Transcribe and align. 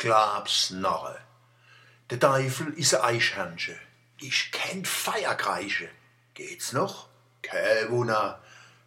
Glaub's 0.00 0.70
Narre. 0.70 1.18
Der 2.08 2.18
Teufel 2.18 2.72
is 2.72 2.94
a 2.94 3.04
Eichhörnchen. 3.04 3.78
Ich 4.18 4.50
kenn 4.50 4.86
Feierkreiche. 4.86 5.90
Geht's 6.32 6.72
noch? 6.72 7.10
Kein 7.42 7.90
Wunder. 7.90 8.42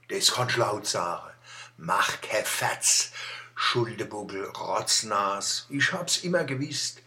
Das 0.07 0.31
kannst 0.31 0.57
laut 0.57 0.87
sagen. 0.87 1.31
Mach 1.77 2.19
kein 2.21 2.43
Fetz. 2.43 3.11
Schuldebuckel, 3.53 4.45
Rotznas. 4.45 5.67
Ich 5.69 5.93
hab's 5.93 6.17
immer 6.23 6.45
gewusst. 6.45 7.03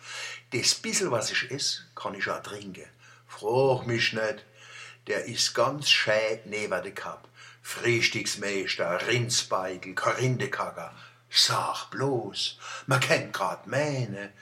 Das 0.52 0.77
bissel, 0.77 1.11
was 1.11 1.32
ich 1.32 1.50
ess, 1.50 1.82
kann 1.96 2.14
ich 2.14 2.30
auch 2.30 2.45
trinken. 2.45 2.88
Frag 3.27 3.88
mich 3.88 4.12
nicht. 4.12 4.45
Der 5.09 5.25
is 5.25 5.52
ganz 5.52 5.91
schön 5.91 6.38
neben 6.45 6.80
de 6.84 6.93
Kap. 6.93 7.27
Frühstücksmeister, 7.61 9.04
Rindsbeitel, 9.09 9.96
Korindekacker. 9.96 10.95
Sag 11.30 11.90
bloß, 11.90 12.58
man 12.86 13.00
kennt 13.00 13.32
grad 13.32 13.66
meine. 13.66 14.32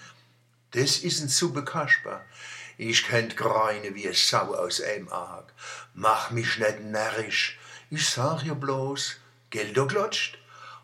Das 0.72 0.98
is 0.98 1.20
ein 1.20 1.29
Suppe 1.29 1.64
Kasper. 1.64 2.25
Ich 2.76 3.04
kennt 3.04 3.36
greine 3.36 3.94
wie 3.94 4.12
Sau 4.12 4.54
aus 4.54 4.80
em 4.80 5.08
Arg. 5.12 5.52
Mach 5.94 6.30
mich 6.30 6.58
nicht 6.58 6.80
närrisch. 6.80 7.58
Ich 7.90 8.08
sag 8.08 8.42
ja 8.42 8.54
bloß, 8.54 9.16
Geld 9.50 9.75
glotscht. 9.75 10.39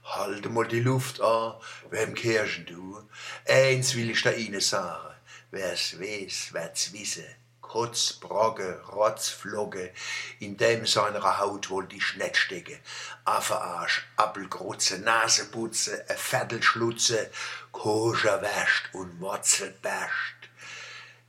Halte 0.05 0.49
mal 0.49 0.67
die 0.67 0.81
Luft 0.81 1.21
an, 1.21 1.55
wem 1.91 2.15
kehrst 2.15 2.63
du? 2.67 3.03
Eins 3.47 3.95
will 3.95 4.11
ich 4.11 4.23
da 4.23 4.31
ihnen 4.31 4.61
sagen. 4.61 5.15
Wer's 5.51 5.99
weiß, 5.99 6.53
wird's 6.53 6.93
wissen. 6.93 7.25
Kotzbrogge, 7.71 8.83
Rotzflogge, 8.91 9.93
in 10.41 10.57
dem 10.57 10.87
seiner 10.87 11.39
Haut 11.39 11.71
wohl 11.71 11.87
die 11.87 12.01
Schnett 12.01 12.37
stecke. 12.37 12.81
Affenarsch, 13.25 14.09
Appelgrutze, 14.17 14.99
Naseputze, 14.99 16.05
a 16.09 16.15
Viertelschlutze, 16.15 17.31
Koscher 17.71 18.43
wäscht 18.43 18.93
und 18.93 19.21
Wurzel 19.21 19.73
bärscht. 19.83 20.49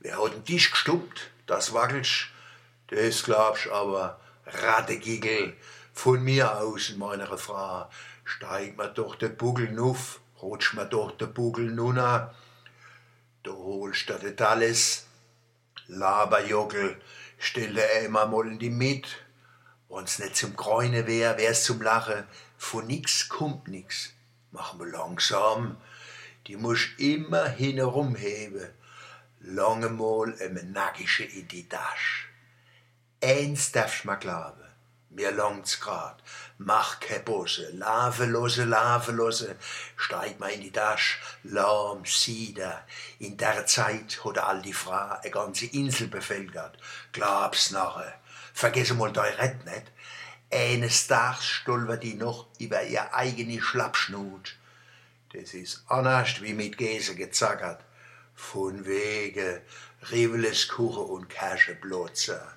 Wer 0.00 0.20
hat 0.20 0.34
den 0.34 0.44
Tisch 0.44 0.72
gestummt? 0.72 1.30
Das 1.46 1.74
wackelsch. 1.74 2.34
Das 2.88 3.22
glaubst 3.22 3.68
aber, 3.68 4.18
Rattegigel, 4.44 5.56
von 5.92 6.24
mir 6.24 6.58
aus 6.58 6.90
in 6.90 6.98
meiner 6.98 7.38
Frau. 7.38 7.88
Steig 8.24 8.76
mir 8.76 8.88
doch 8.88 9.14
de 9.14 9.28
Buckel 9.28 9.70
nuff, 9.70 10.18
rutsch 10.42 10.74
mir 10.74 10.86
doch 10.86 11.16
de 11.16 11.28
Buckel 11.28 11.70
nunna. 11.70 12.34
Du 13.44 13.56
holst 13.56 14.08
dir 14.08 14.18
das 14.18 14.48
alles. 14.48 15.06
Laberjogel, 15.92 17.00
stell 17.38 17.74
dir 17.74 17.88
einmal 18.00 18.28
mal 18.28 18.46
in 18.46 18.58
die 18.58 18.70
mit. 18.70 19.06
Wenn's 19.88 20.18
nicht 20.18 20.36
zum 20.36 20.56
Gräune 20.56 21.06
wär, 21.06 21.36
wär's 21.36 21.64
zum 21.64 21.82
Lachen. 21.82 22.24
Von 22.56 22.86
nix 22.86 23.28
kommt 23.28 23.68
nix. 23.68 24.14
Mach 24.50 24.74
mal 24.74 24.88
langsam. 24.88 25.76
Die 26.46 26.56
musch 26.56 26.96
immer 26.98 27.46
hinherumheben. 27.48 28.68
Lange 29.40 29.90
mal 29.90 30.34
em 30.40 30.72
Nackische 30.72 31.24
in 31.24 31.48
die 31.48 31.68
Tasche. 31.68 32.28
Eins 33.22 33.70
darfst 33.72 34.04
ma 34.04 34.14
glauben. 34.14 34.71
Mir 35.14 35.30
langt's 35.30 35.78
grad. 35.78 36.22
Mach 36.56 36.98
ke 36.98 37.20
Bosse, 37.20 37.70
lavelose, 37.72 38.64
lavelose. 38.64 39.56
Steig 39.96 40.40
mal 40.40 40.50
in 40.52 40.62
die 40.62 40.70
Tasche, 40.70 41.18
lahm, 41.42 42.04
sieder. 42.06 42.86
In 43.18 43.36
der 43.36 43.66
Zeit 43.66 44.24
hat 44.24 44.38
all 44.38 44.62
die 44.62 44.72
Frau 44.72 44.94
a 44.94 45.28
ganze 45.30 45.66
Insel 45.66 46.08
bevölkert. 46.08 46.78
Glaub's 47.12 47.72
nachher. 47.72 48.14
Vergesse 48.54 48.94
mal 48.94 49.12
dei 49.12 49.30
Rett 49.30 49.64
nicht. 49.66 49.92
Eines 50.50 51.06
Tages 51.06 51.44
stolpert 51.44 52.02
die 52.02 52.14
noch 52.14 52.46
über 52.58 52.82
ihr 52.82 53.14
eigene 53.14 53.60
Schlappschnut. 53.60 54.56
Das 55.34 55.52
ist 55.52 55.84
anders 55.88 56.40
wie 56.40 56.54
mit 56.54 56.78
Käse 56.78 57.14
gezackert. 57.14 57.84
Von 58.34 58.86
wegen 58.86 59.60
Riveleskuchen 60.10 61.04
und 61.04 61.28
Käseblotzer. 61.28 62.56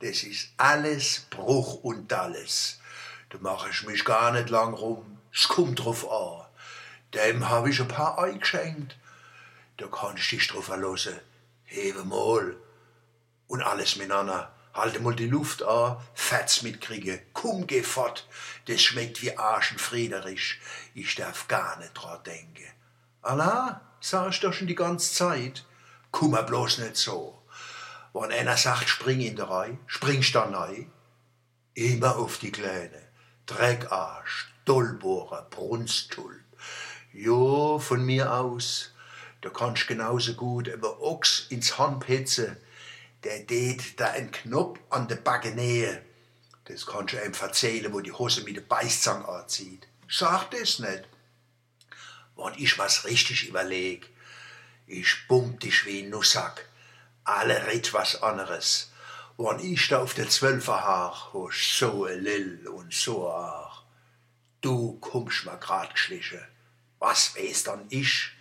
Das 0.00 0.22
ist 0.22 0.48
alles 0.56 1.26
Bruch 1.28 1.74
und 1.82 2.12
alles. 2.12 2.80
Da 3.28 3.38
mach 3.40 3.68
ich 3.68 3.86
mich 3.86 4.04
gar 4.04 4.32
nicht 4.32 4.48
lang 4.48 4.74
rum. 4.74 5.18
Es 5.32 5.46
kommt 5.46 5.84
drauf 5.84 6.10
an. 6.10 6.46
Dem 7.14 7.48
hab 7.48 7.66
ich 7.66 7.80
ein 7.80 7.88
paar 7.88 8.18
Ei 8.18 8.32
geschenkt. 8.32 8.96
Da 9.76 9.86
kannst 9.88 10.30
dich 10.32 10.48
drauf 10.48 10.66
verlassen. 10.66 11.20
Hebe 11.64 12.04
mal. 12.04 12.56
Und 13.46 13.62
alles 13.62 13.96
miteinander. 13.96 14.52
Halte 14.72 15.00
mal 15.00 15.14
die 15.14 15.26
Luft 15.26 15.62
an, 15.62 15.96
Fetz 16.14 16.62
mitkriege. 16.62 17.20
Komm, 17.32 17.66
geh 17.66 17.82
fort. 17.82 18.28
Das 18.66 18.80
schmeckt 18.80 19.20
wie 19.20 19.36
Arschen 19.36 19.78
Friedrich. 19.78 20.60
Ich 20.94 21.14
darf 21.16 21.48
gar 21.48 21.78
nicht 21.78 21.92
dran 21.92 22.22
denken. 22.24 22.72
Allah, 23.20 23.80
sag 24.00 24.30
ich 24.30 24.40
doch 24.40 24.52
schon 24.52 24.68
die 24.68 24.74
ganze 24.74 25.12
Zeit. 25.12 25.66
Mal 26.20 26.42
bloß 26.42 26.78
nicht 26.78 26.96
so. 26.96 27.39
Wenn 28.12 28.32
einer 28.32 28.56
sagt, 28.56 28.88
spring 28.88 29.20
in 29.20 29.36
der 29.36 29.48
Reihe, 29.48 29.78
springst 29.86 30.34
dann 30.34 30.54
rein. 30.54 30.90
Immer 31.74 32.16
auf 32.16 32.38
die 32.38 32.50
Kleine. 32.50 33.08
Dreckarsch, 33.46 34.52
Dollbohrer, 34.64 35.46
Brunstulp. 35.50 36.40
Jo, 37.12 37.78
von 37.78 38.04
mir 38.04 38.32
aus, 38.32 38.92
da 39.40 39.50
kannst 39.50 39.86
genauso 39.86 40.34
gut 40.34 40.68
über 40.68 41.00
Ochs 41.00 41.46
ins 41.48 41.78
Hand 41.78 42.08
hetzen. 42.08 42.56
Der 43.24 43.46
tät 43.46 43.98
da 43.98 44.10
ein 44.10 44.30
Knopf 44.30 44.78
an 44.90 45.08
der 45.08 45.16
Backe 45.16 45.50
nähe. 45.50 46.02
Das 46.64 46.86
kannst 46.86 47.14
du 47.14 47.18
ihm 47.18 47.32
erzählen, 47.32 47.92
wo 47.92 48.00
die 48.00 48.12
Hose 48.12 48.42
mit 48.42 48.56
der 48.56 48.62
Beißzang 48.62 49.24
anzieht. 49.24 49.88
Sag 50.08 50.50
das 50.50 50.78
nicht. 50.78 51.04
Wenn 52.36 52.54
ich 52.56 52.78
was 52.78 53.04
richtig 53.04 53.48
überleg, 53.48 54.08
ich 54.86 55.26
bump 55.28 55.60
dich 55.60 55.84
wie 55.84 56.02
ein 56.02 56.10
Nussack 56.10 56.69
alle 57.36 57.66
red 57.66 57.92
was 57.92 58.22
anderes. 58.22 58.90
Wenn 59.36 59.58
ich 59.60 59.88
da 59.88 60.00
auf 60.02 60.14
der 60.14 60.28
Zwölfer 60.28 60.82
Haar, 60.82 61.32
ho 61.32 61.50
so 61.52 62.04
a 62.04 62.10
Lill 62.10 62.68
und 62.68 62.92
so 62.92 63.30
ach. 63.30 63.82
Du 64.60 64.98
kommst 65.00 65.46
mal 65.46 65.56
grad 65.56 65.94
geschlichen. 65.94 66.40
Was 66.98 67.34
weiß 67.36 67.64
dann 67.64 67.86
ich? 67.88 68.32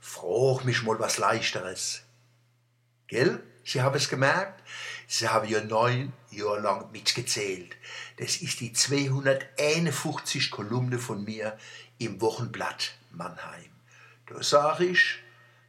Frag 0.00 0.64
mich 0.64 0.82
mal 0.82 0.98
was 1.00 1.18
Leichteres. 1.18 2.02
Gell? 3.08 3.42
Sie 3.64 3.82
haben 3.82 3.96
es 3.96 4.08
gemerkt? 4.08 4.62
Sie 5.06 5.28
haben 5.28 5.48
ja 5.48 5.60
neun 5.62 6.12
Jahre 6.30 6.60
lang 6.60 6.92
mitgezählt. 6.92 7.76
Das 8.16 8.36
ist 8.36 8.60
die 8.60 8.72
251 8.72 10.50
Kolumne 10.50 10.98
von 10.98 11.24
mir 11.24 11.58
im 11.98 12.20
Wochenblatt 12.20 12.94
Mannheim. 13.10 13.70
Da 14.26 14.42
sag 14.42 14.80
ich, 14.80 15.18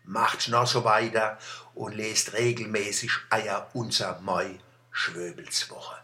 macht 0.03 0.49
noch 0.49 0.67
so 0.67 0.83
weiter 0.83 1.37
und 1.73 1.95
lest 1.95 2.33
regelmäßig 2.33 3.11
Eier 3.29 3.69
unser 3.73 4.19
Mai 4.21 4.59
Schwöbelswoche. 4.91 5.95